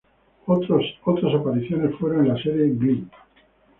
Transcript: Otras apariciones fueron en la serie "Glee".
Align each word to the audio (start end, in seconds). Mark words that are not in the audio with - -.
Otras 0.47 0.83
apariciones 1.35 1.93
fueron 1.99 2.25
en 2.25 2.33
la 2.33 2.41
serie 2.41 2.69
"Glee". 2.69 3.05